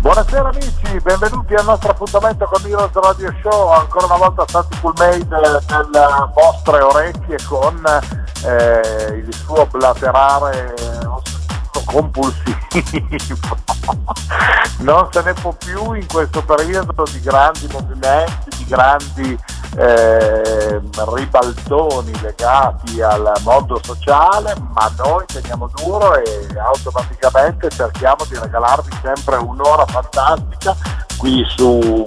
[0.00, 4.94] Buonasera amici, benvenuti al nostro appuntamento con Heroes Radio Show, ancora una volta stati full
[4.96, 5.60] made nelle
[6.32, 7.84] vostre orecchie con
[8.46, 10.74] eh, il suo blaterare
[11.84, 12.58] compulsivo.
[14.80, 19.38] non se ne può più in questo periodo di grandi movimenti, di grandi
[19.76, 20.80] eh,
[21.14, 29.36] ribaltoni legati al mondo sociale, ma noi teniamo duro e automaticamente cerchiamo di regalarvi sempre
[29.36, 30.76] un'ora fantastica
[31.16, 32.02] qui su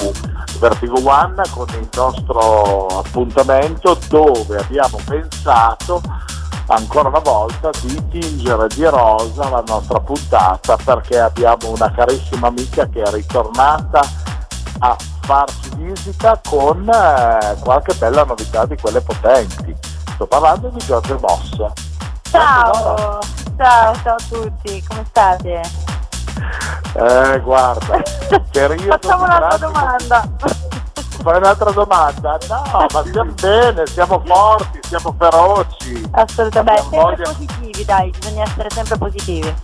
[0.60, 6.02] Vertigo One con il nostro appuntamento dove abbiamo pensato
[6.67, 12.88] ancora una volta di tingere di rosa la nostra puntata perché abbiamo una carissima amica
[12.88, 14.01] che è ritornata
[14.79, 19.76] a farci visita con eh, qualche bella novità di quelle potenti.
[20.13, 21.71] Sto parlando di Giorgio Mossa.
[22.29, 23.20] Ciao,
[23.57, 25.62] ciao, ciao a tutti, come state?
[26.95, 28.01] Eh, guarda,
[28.51, 30.71] periodo Facciamo un'altra domanda.
[31.24, 32.38] Fai un'altra domanda?
[32.49, 36.05] No, ma stiamo bene, siamo forti, siamo feroci.
[36.12, 39.55] Assolutamente, sempre voglia- positivi, dai, bisogna essere sempre positivi.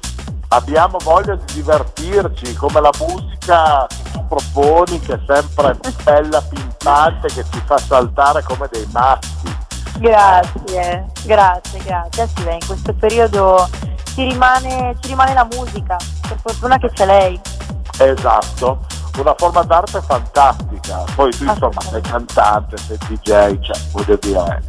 [0.52, 7.28] abbiamo voglia di divertirci, come la musica che tu proponi, che è sempre bella, pimpante,
[7.28, 9.56] che ci fa saltare come dei matti.
[10.00, 12.28] Grazie, grazie, grazie.
[12.36, 13.68] Sì, in questo periodo
[14.06, 17.40] ci rimane, ci rimane la musica, per fortuna che c'è lei.
[18.00, 18.80] Esatto,
[19.20, 21.04] una forma d'arte fantastica.
[21.16, 24.64] Poi tu insomma sei cantante, sei DJ, cioè voglio dire,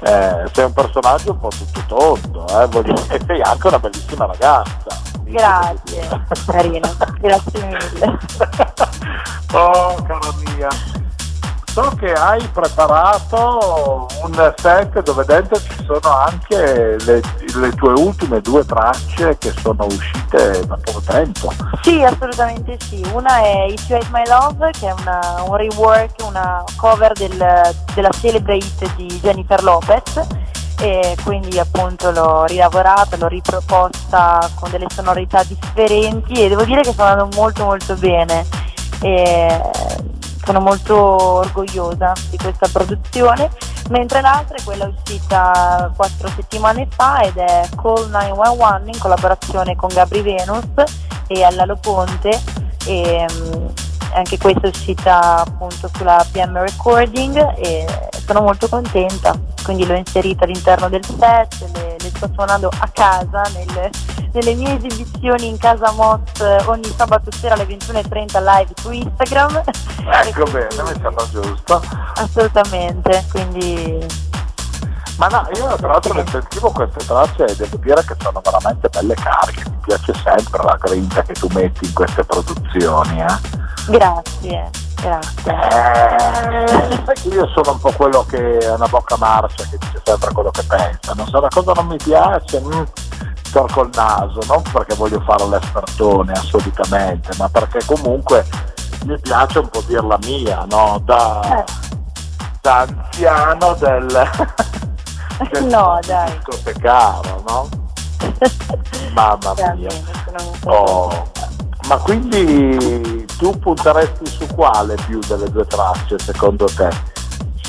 [0.00, 4.26] eh, sei un personaggio un po' tutto tondo, eh, voglio- e sei anche una bellissima
[4.26, 5.04] ragazza.
[5.24, 6.08] Grazie,
[6.46, 6.88] carina,
[7.20, 8.18] grazie mille.
[9.52, 10.68] oh, cara mia.
[11.76, 17.20] So che hai preparato un set dove dentro ci sono anche le,
[17.54, 21.52] le tue ultime due tracce che sono uscite da poco tempo.
[21.82, 23.06] Sì, assolutamente sì.
[23.12, 27.74] Una è If You Hate My Love, che è una- un rework, una cover del-
[27.94, 30.26] della hit di Jennifer Lopez.
[30.80, 36.92] E quindi appunto l'ho rilavorata, l'ho riproposta con delle sonorità differenti e devo dire che
[36.92, 38.46] sta andando molto molto bene.
[39.02, 39.60] E
[40.46, 43.50] sono molto orgogliosa di questa produzione,
[43.90, 49.90] mentre l'altra è quella uscita quattro settimane fa ed è Call 911 in collaborazione con
[49.92, 50.64] Gabri Venus
[51.26, 52.40] e Allalo Ponte
[52.86, 53.66] e mm,
[54.14, 57.86] anche questa è uscita appunto sulla PM Recording e
[58.26, 63.42] sono molto contenta, quindi l'ho inserita all'interno del set, le, le sto suonando a casa
[63.54, 63.90] nelle,
[64.32, 69.62] nelle mie esibizioni in casa Mott eh, ogni sabato sera alle 21.30 live su Instagram.
[70.24, 71.82] Ecco E bene, quindi- mi sembra giusto.
[72.16, 74.06] Assolutamente, quindi
[75.16, 78.88] Ma no, io tra l'altro le sentivo queste tracce e devo dire che sono veramente
[78.90, 83.36] belle cariche, mi piace sempre la grinta che tu metti in queste produzioni, eh.
[83.88, 85.52] grazie, grazie.
[85.54, 90.50] Eh, io sono un po' quello che è una bocca marcia che dice sempre quello
[90.50, 92.82] che pensa, non so una cosa non mi piace, mm,
[93.44, 98.44] storco il naso, non perché voglio fare l'espertone assolutamente, ma perché comunque
[99.06, 101.00] mi piace un po' dir la mia, no?
[101.04, 101.64] Da, Eh.
[102.60, 104.30] da anziano del,
[105.50, 106.32] del No, dai.
[106.32, 107.68] discotecaro, no?
[109.14, 109.88] Mamma mia.
[110.64, 111.28] Oh,
[111.88, 116.88] ma quindi tu punteresti su quale più delle due tracce secondo te?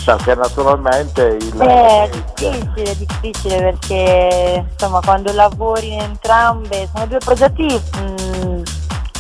[0.04, 1.58] Perché naturalmente il...
[1.58, 8.62] È difficile, difficile perché insomma quando lavori in entrambe sono due progetti mh,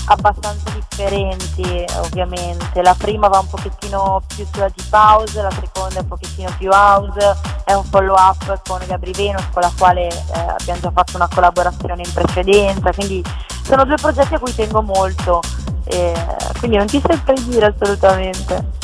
[0.06, 2.82] abbastanza differenti ovviamente.
[2.82, 6.70] La prima va un pochettino più sulla deep house, la seconda è un pochettino più
[6.72, 11.16] house, è un follow up con Gabri Venus con la quale eh, abbiamo già fatto
[11.16, 13.24] una collaborazione in precedenza, quindi
[13.64, 15.42] sono due progetti a cui tengo molto.
[15.86, 16.14] eh,
[16.60, 18.76] quindi non ti saprei dire assolutamente.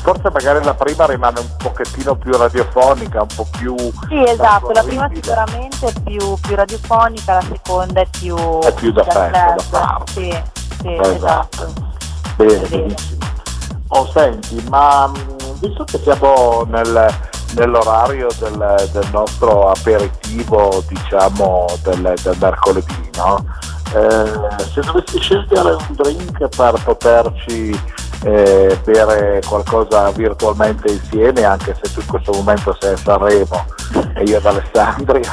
[0.00, 3.74] Forse magari la prima rimane un pochettino più radiofonica, un po' più...
[4.08, 8.92] Sì, esatto, la prima sicuramente è più, più radiofonica, la seconda è più, È più
[8.92, 10.04] da festa, da fare.
[10.06, 10.42] Sì,
[10.80, 11.14] sì, Esatto.
[11.14, 11.72] esatto.
[12.36, 13.26] Bene, benissimo.
[13.88, 17.14] Oh, senti, ma mh, visto che siamo nel-
[17.54, 23.44] nell'orario del, del nostro aperitivo, diciamo, del, del mercoledì, no?
[23.94, 27.70] Eh, se dovessi scegliere un drink per poterci
[28.24, 33.64] eh, bere qualcosa virtualmente insieme, anche se tu in questo momento sei a Sanremo
[34.14, 35.32] e io ad Alessandria,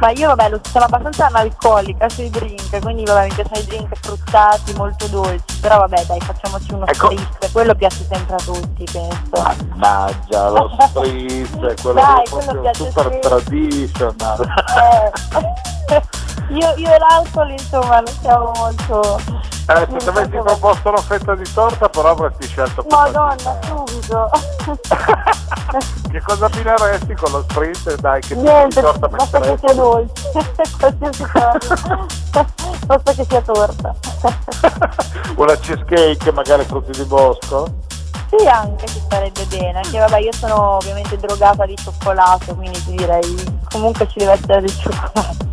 [0.00, 3.94] Ma io vabbè lo sono abbastanza analcolica sui drink, quindi vabbè mi piacciono i drink
[4.00, 7.10] fruttati, molto dolci, però vabbè dai facciamoci uno Ecco.
[7.10, 9.64] spritz, quello piace sempre a tutti penso.
[9.70, 13.18] Mannaggia, lo spritz, quello Dai, lì quello piace super sempre.
[13.20, 14.54] traditional.
[15.88, 16.02] Eh,
[16.52, 19.18] io, io e l'alcol insomma non siamo molto...
[19.66, 24.30] Eh, se ti avessi proposto una fetta di torta però avresti scelto Madonna, subito!
[26.14, 27.96] Che cosa abbineresti con lo spritz?
[27.96, 30.22] Dai, che Niente, torta basta che sia dolce,
[30.78, 32.46] qualsiasi cosa,
[32.86, 33.94] basta che sia torta.
[35.36, 37.66] Una cheesecake, magari frutti di bosco?
[38.36, 42.96] Sì, anche ci starebbe bene, anche vabbè io sono ovviamente drogata di cioccolato, quindi ti
[42.96, 45.52] direi comunque ci deve essere del cioccolato.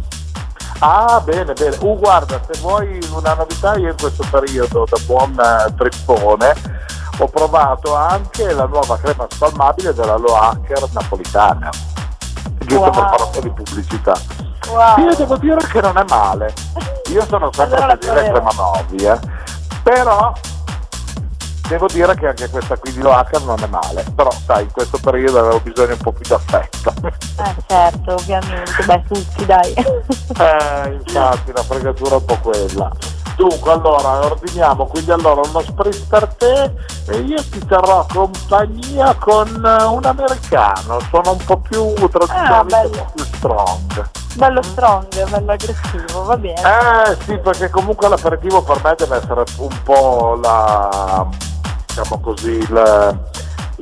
[0.80, 1.78] Ah, bene, bene.
[1.82, 6.56] Uh, guarda, se vuoi una novità, io in questo periodo da buon eh, trippone
[7.20, 11.70] ho provato anche la nuova crema spalmabile della Loacker napolitana.
[12.66, 12.92] Giusto Wow.
[12.92, 14.14] per fare un po' di pubblicità.
[14.70, 14.98] Wow.
[15.06, 16.52] Io devo dire che non è male.
[17.12, 19.20] Io sono sempre Allora a la dire crema novi, eh.
[19.84, 20.34] Però
[21.68, 24.06] devo dire che anche questa qui di Loacker non è male.
[24.16, 26.94] Però sai, in questo periodo avevo bisogno un po' più d'affetto.
[27.04, 29.74] Eh certo, ovviamente, beh tutti dai.
[30.42, 32.92] Eh, infatti la fregatura è un po' quella.
[33.36, 36.72] Dunque, allora, ordiniamo quindi allora uno spritz per te
[37.08, 43.02] e io ti terrò compagnia con un americano, sono un po' più tradizionalmente bello.
[43.02, 44.10] un po' più strong.
[44.36, 46.62] Bello strong, bello aggressivo, va bene.
[46.62, 51.28] Eh sì, perché comunque l'aperitivo per me deve essere un po' la
[51.86, 53.20] diciamo così il,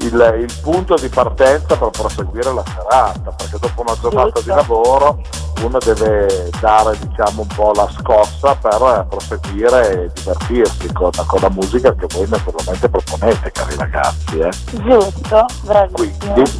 [0.02, 5.22] il- il punto di partenza per proseguire la serata, perché dopo una giornata di lavoro
[5.62, 11.42] uno deve dare diciamo un po' la scossa per eh, proseguire e divertirsi con, con
[11.42, 14.40] la musica che voi naturalmente proponete, cari ragazzi.
[14.40, 14.50] Eh.
[14.72, 16.34] Giusto, bravissimo.
[16.34, 16.52] Quindi,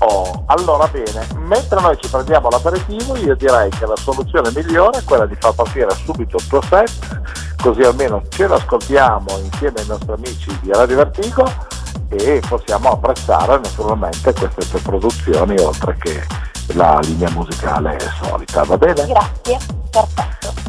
[0.00, 5.04] oh, allora bene, mentre noi ci prendiamo l'aperitivo, io direi che la soluzione migliore è
[5.04, 7.20] quella di far partire subito il tuo set,
[7.62, 11.44] così almeno ce l'ascoltiamo insieme ai nostri amici di Radio Vertigo
[12.10, 16.26] e possiamo apprezzare naturalmente queste tue produzioni oltre che
[16.74, 19.06] la linea musicale solita, va bene?
[19.06, 19.58] Grazie,
[19.90, 20.66] perfetto.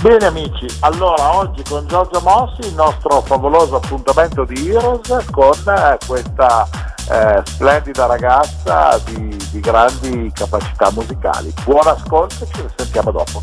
[0.00, 5.98] Bene amici, allora oggi con Giorgio Mossi il nostro favoloso appuntamento di Heroes con eh,
[6.06, 6.68] questa
[7.10, 11.52] eh, splendida ragazza di, di grandi capacità musicali.
[11.64, 13.42] Buon ascolto e ci risentiamo dopo.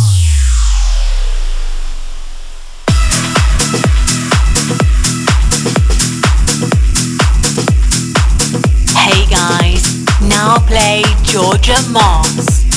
[9.49, 12.70] Guys, now play Georgia Moss.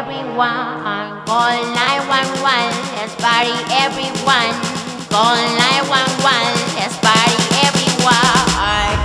[0.00, 1.20] everyone.
[1.26, 3.12] Call 911, let's
[3.84, 4.56] everyone.
[5.12, 6.40] Call 911,
[6.74, 6.96] let's
[7.68, 8.96] everyone.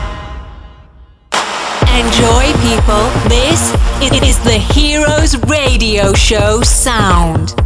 [2.00, 3.04] Enjoy, people.
[3.28, 3.76] This
[4.24, 7.65] is the Heroes Radio Show sound.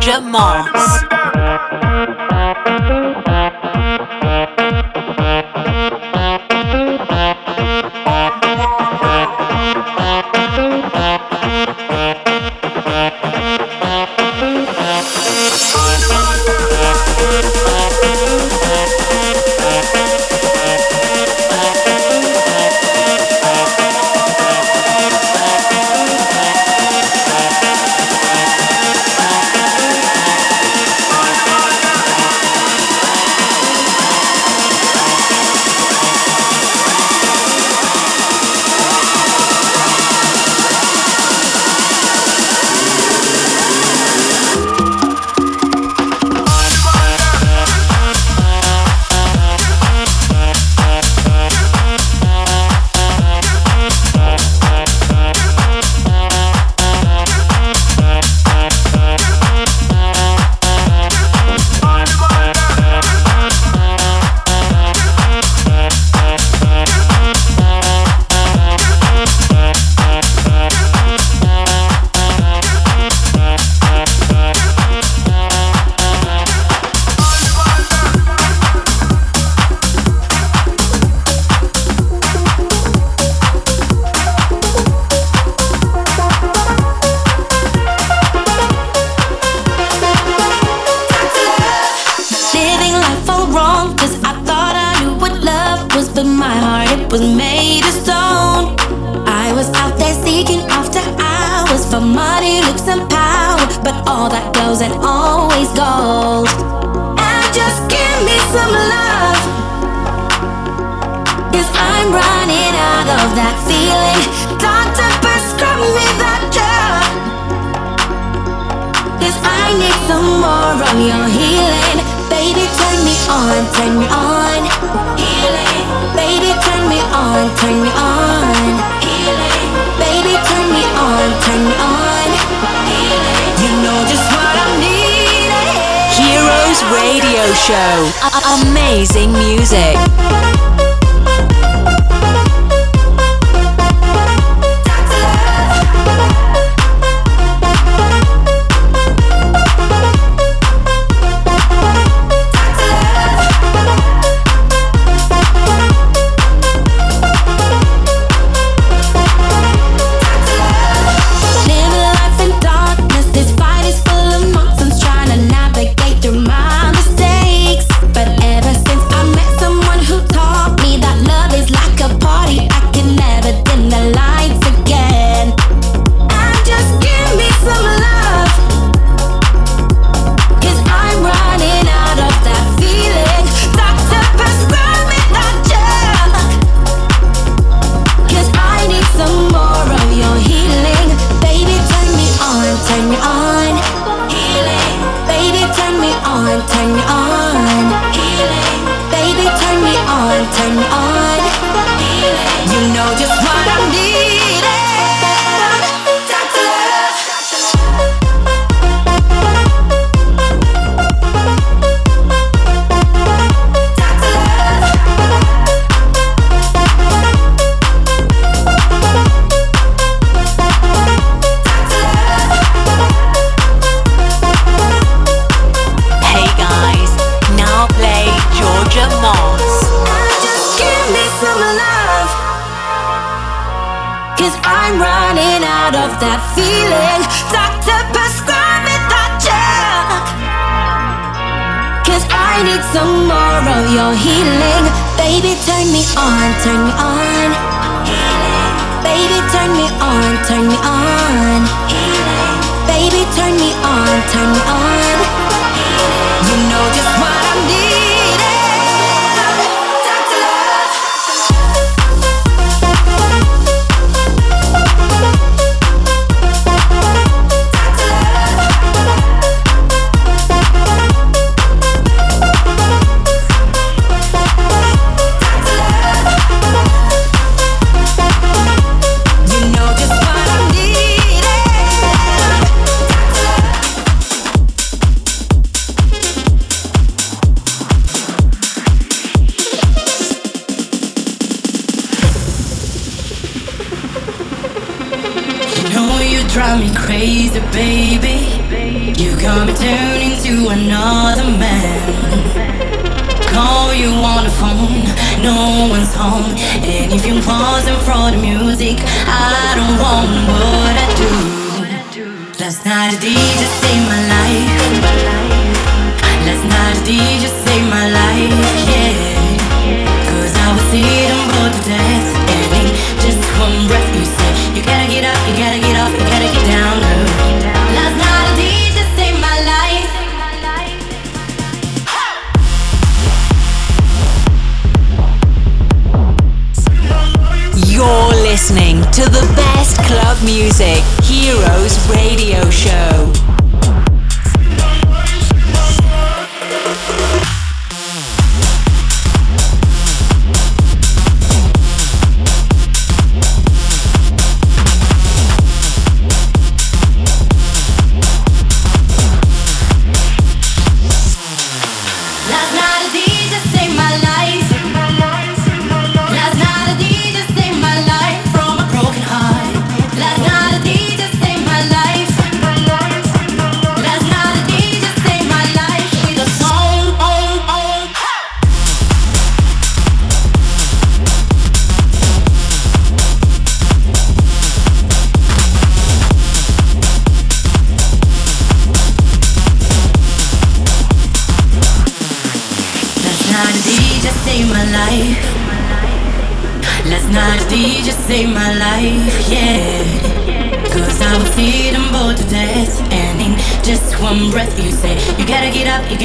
[0.00, 0.49] 这么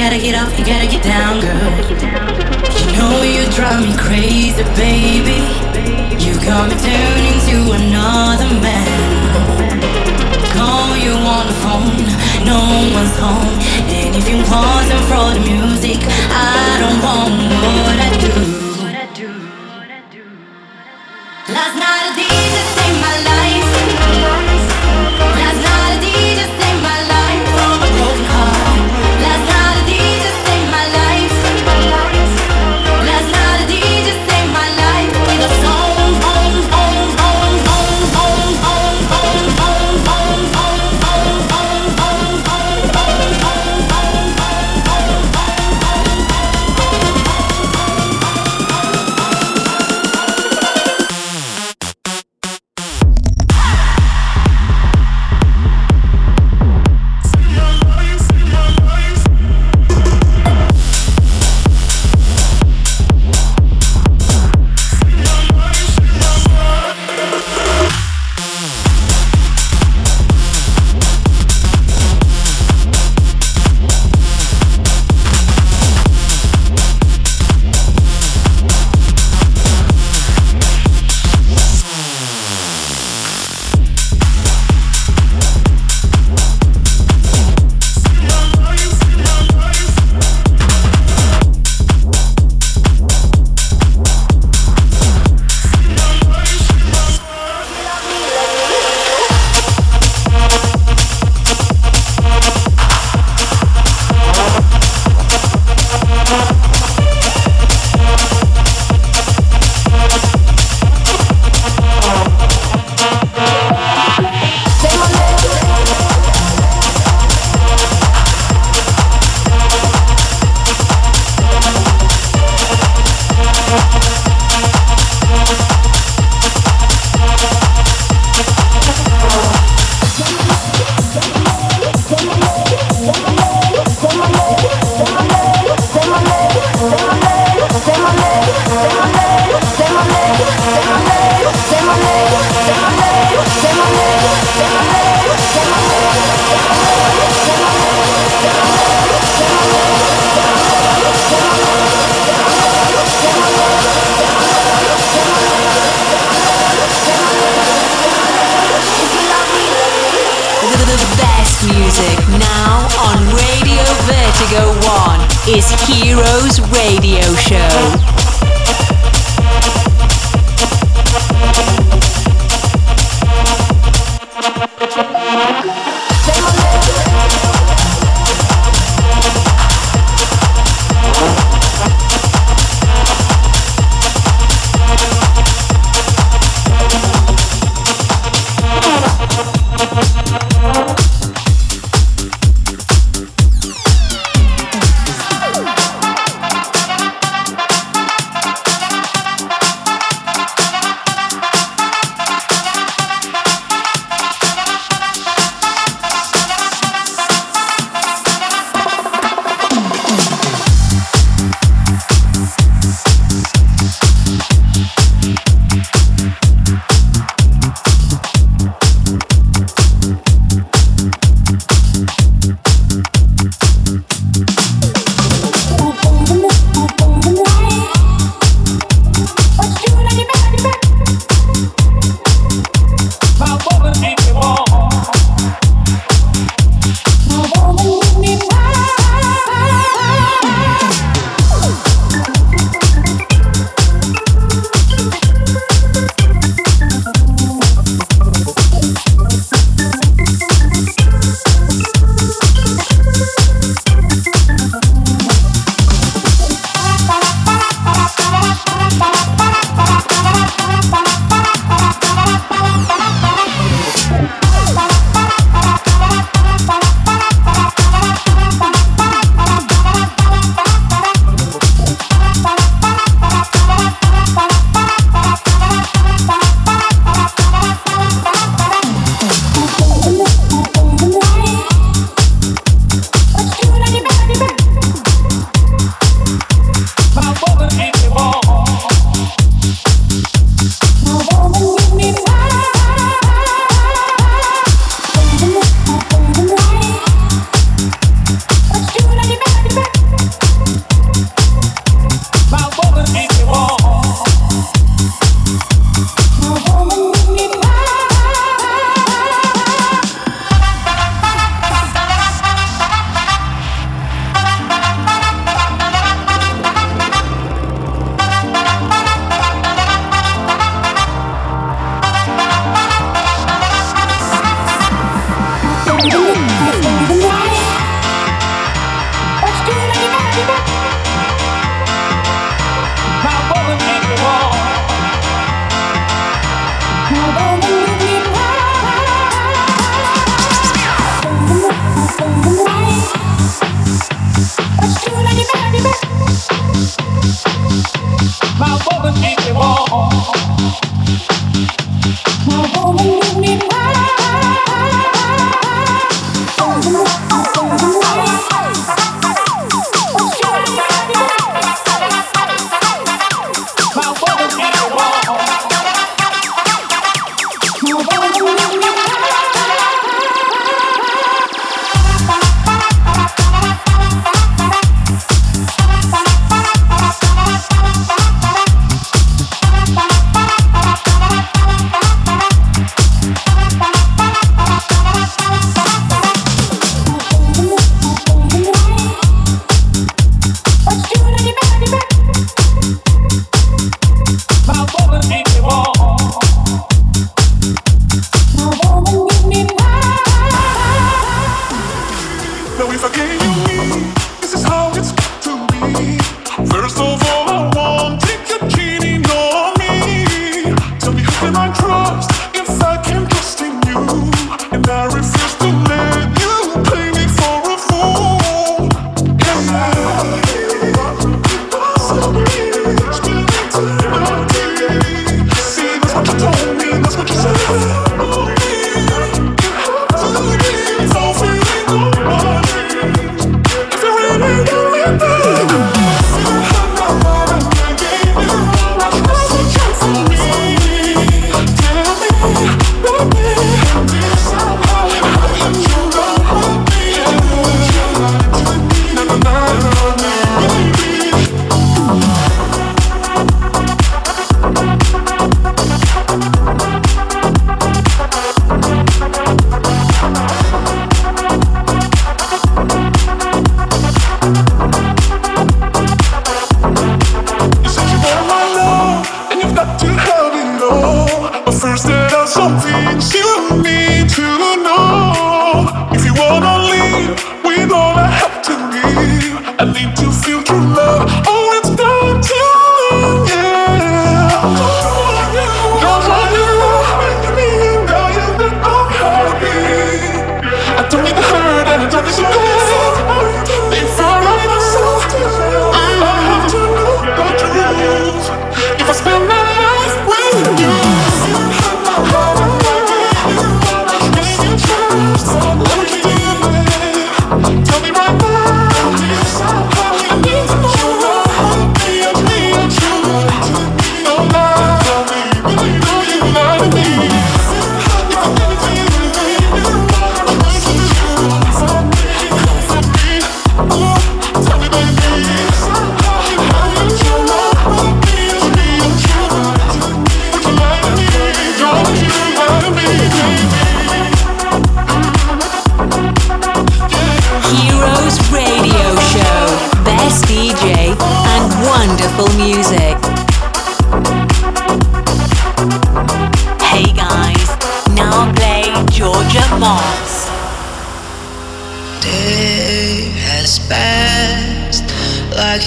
[0.01, 1.71] gotta get up, you gotta get down, girl.
[2.75, 5.39] You know you drive me crazy, baby.
[6.19, 8.91] You got me turning to another man.
[10.51, 12.03] Call you on the phone,
[12.43, 12.59] no
[12.93, 13.55] one's home.
[13.87, 17.33] And if you pause and for the music, I don't want
[17.85, 18.64] what I do.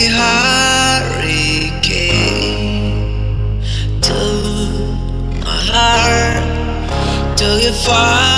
[0.00, 0.10] like a
[1.10, 1.90] hurricane
[4.00, 4.14] to
[5.44, 8.37] my heart, to your fire.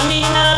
[0.00, 0.49] Camina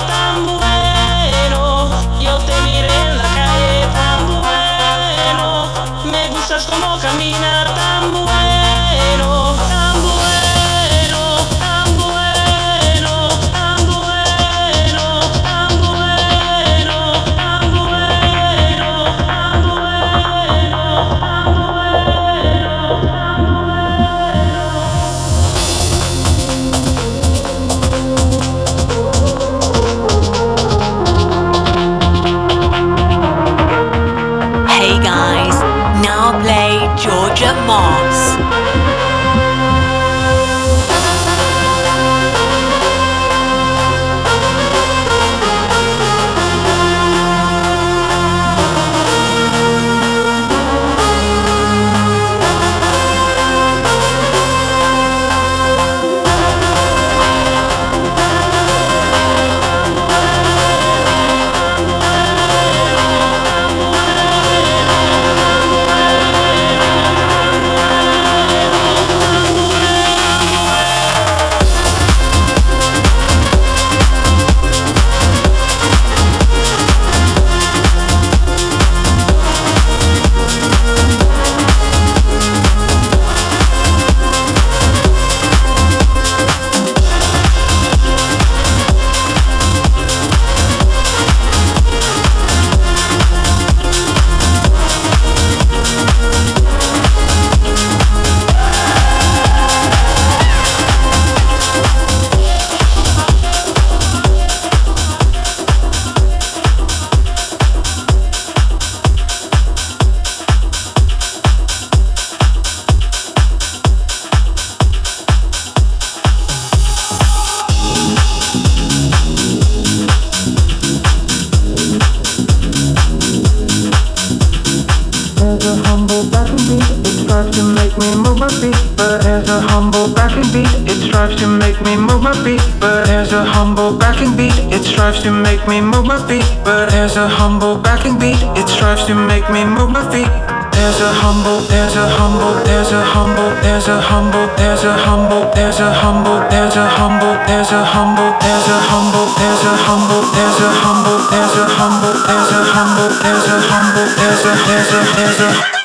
[132.41, 132.63] my.
[132.81, 136.45] But there's a humble backing beat, it strives to make me move my feet.
[136.65, 140.31] But there's a humble backing beat, it strives to make me move my feet.
[140.73, 145.53] There's a humble, there's a humble, there's a humble, there's a humble, there's a humble,
[145.55, 150.23] there's a humble, there's a humble, there's a humble, there's a humble, there's a humble,
[150.33, 154.93] there's a humble, there's a humble, there's a humble, there's a humble, there's a there's
[154.93, 155.82] a there's a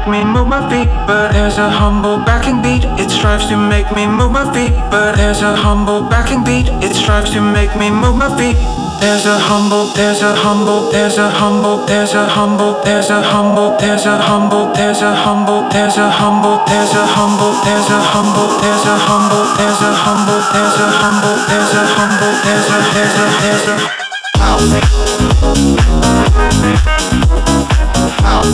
[0.00, 0.88] make me move my feet.
[1.06, 4.72] But there's a humble backing beat, it strives to make me move my feet.
[4.90, 8.56] But there's a humble backing beat, it strives to make me move my feet.
[9.00, 13.76] There's a humble, there's a humble, there's a humble, there's a humble, there's a humble,
[13.76, 18.48] there's a humble, there's a humble, there's a humble, there's a humble, there's a humble,
[18.60, 23.16] there's a humble, there's a humble, there's a humble, there's a humble, there's a there's
[23.16, 24.00] a there's a
[24.38, 24.70] house.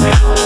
[0.03, 0.46] The,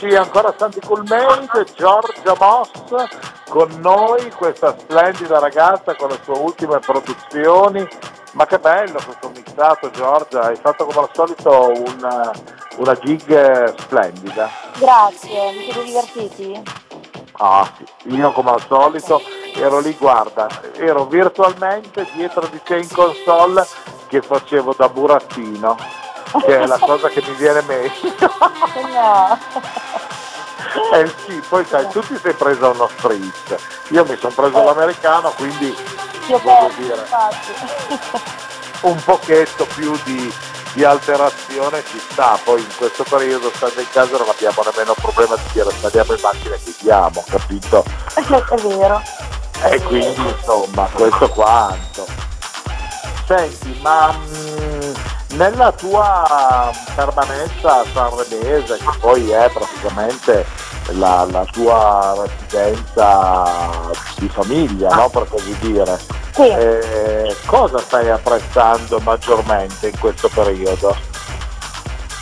[0.00, 2.70] amici, ancora Santi Coolmade, Giorgia Moss
[3.48, 7.86] con noi, questa splendida ragazza con le sue ultime produzioni.
[8.32, 12.30] Ma che bello questo mixato Giorgia, hai fatto come al solito una,
[12.76, 14.48] una gig splendida.
[14.78, 16.62] Grazie, vi siete divertiti?
[17.38, 19.20] Ah sì, io come al solito
[19.56, 20.46] ero lì, guarda,
[20.76, 23.66] ero virtualmente dietro di te in console
[24.06, 25.76] che facevo da burattino,
[26.38, 28.32] che è la cosa che mi viene meglio.
[28.92, 29.38] No.
[30.92, 33.56] Eh sì, poi sai, tu ti sei preso uno street,
[33.88, 35.74] io mi sono preso l'americano, quindi
[36.26, 37.06] Ti ho voglio perso, dire,
[38.82, 40.32] un pochetto più di,
[40.74, 45.36] di alterazione ci sta, poi in questo periodo stando in casa non abbiamo nemmeno problema
[45.36, 47.84] di dire saliamo in macchina e chiudiamo, capito?
[48.14, 49.02] È vero.
[49.62, 52.06] E quindi insomma questo quanto.
[53.26, 54.79] Senti, ma mm,
[55.32, 60.46] nella tua permanenza sanremese, che poi è praticamente
[60.92, 65.08] la, la tua residenza di famiglia, no?
[65.08, 65.98] per così dire,
[66.32, 66.48] Sì.
[66.48, 70.96] eh, cosa stai apprezzando maggiormente in questo periodo?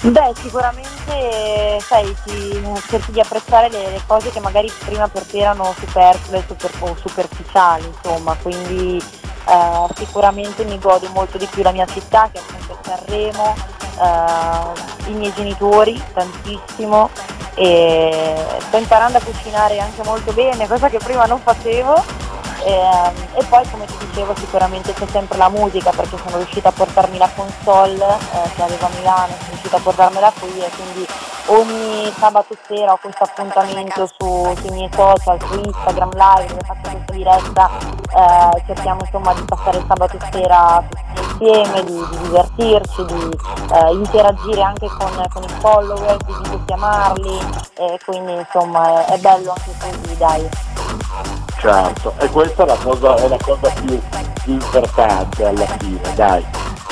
[0.00, 5.38] Beh, sicuramente sai, ti, cerchi di apprezzare le, le cose che magari prima per te
[5.38, 9.02] erano superflue super, o superficiali, insomma, quindi
[9.48, 13.54] eh, sicuramente mi godo molto di più la mia città che è appunto Sanremo,
[14.00, 17.10] eh, i miei genitori tantissimo
[17.54, 22.26] e sto imparando a cucinare anche molto bene, cosa che prima non facevo.
[22.68, 26.72] Ehm, E, poi come ti dicevo sicuramente c'è sempre la musica perché sono riuscita a
[26.72, 31.06] portarmi la console eh, che avevo a Milano, sono riuscita a portarmela qui e quindi
[31.46, 36.90] ogni sabato sera ho questo appuntamento su- sui miei social, su Instagram live dove faccio
[36.90, 40.82] questa diretta, eh, cerchiamo insomma di passare il sabato sera
[41.14, 43.38] tutti insieme, di, di divertirci, di
[43.72, 47.38] eh, interagire anche con, con i follower, di videochiamarli
[47.74, 51.37] e quindi insomma è, è bello anche così dai.
[51.60, 54.00] Certo, e questa è la cosa, è la cosa più
[54.44, 56.46] importante alla fine, dai.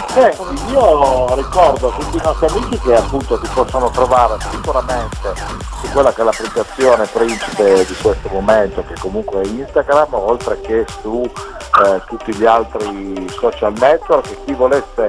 [0.09, 5.35] Senti, io ricordo a tutti i nostri amici che appunto ti possono trovare sicuramente
[5.81, 10.85] su quella che è l'applicazione principe di questo momento, che comunque è Instagram, oltre che
[11.01, 15.07] su eh, tutti gli altri social network, e chi volesse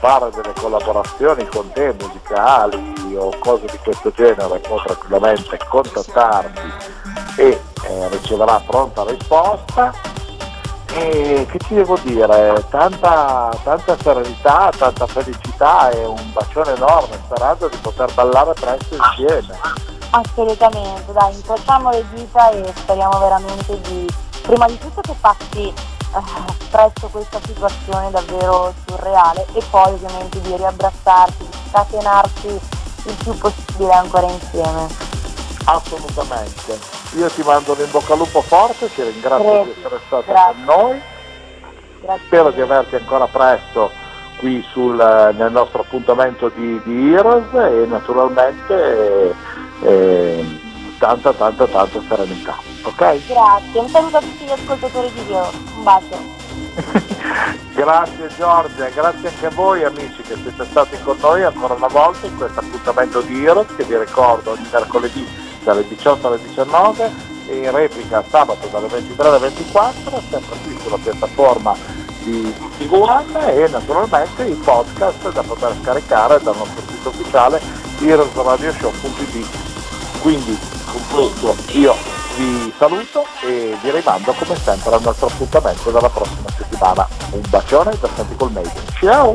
[0.00, 6.72] fare delle collaborazioni con te musicali o cose di questo genere può tranquillamente contattarti
[7.36, 7.60] e
[7.96, 9.92] eh, riceverà pronta risposta.
[10.92, 12.64] E che ti devo dire?
[12.70, 19.58] Tanta, tanta serenità tanta felicità e un bacione enorme sperando di poter ballare presto insieme.
[20.10, 24.06] Assolutamente, dai, incrociamo le dita e speriamo veramente di,
[24.42, 25.74] prima di tutto che passi eh,
[26.70, 32.60] presto questa situazione davvero surreale e poi ovviamente di riabbracciarci, di scatenarci
[33.06, 34.88] il più possibile ancora insieme.
[35.64, 39.64] assolutamente io ti mando un in bocca al lupo forte ti ringrazio Grazie.
[39.64, 40.64] di essere stato Grazie.
[40.64, 41.00] con noi
[42.02, 42.22] Grazie.
[42.26, 43.90] spero di averti ancora presto
[44.36, 44.96] qui sul,
[45.34, 49.34] nel nostro appuntamento di, di Heroes e naturalmente
[49.80, 50.60] eh,
[50.98, 53.26] tanta tanta tanta serenità ok?
[53.26, 56.34] Grazie, un saluto a tutti gli ascoltatori di Dio, un bacio.
[57.74, 62.26] grazie Giorgia, grazie anche a voi amici che siete stati con noi ancora una volta
[62.26, 67.10] in questo appuntamento di Heroes che vi ricordo ogni mercoledì dalle 18 alle 19
[67.48, 71.74] e in replica sabato dalle 23 alle 24 sempre qui sulla piattaforma
[72.22, 72.54] di
[72.88, 77.60] One e naturalmente i podcast da poter scaricare dal nostro sito ufficiale
[78.00, 79.46] heroesradioshow.it
[80.22, 80.56] quindi
[81.10, 81.94] con io
[82.36, 87.08] vi saluto e vi rimando come sempre al nostro appuntamento dalla prossima settimana.
[87.30, 89.34] Un bacione da Santi Colmeide ciao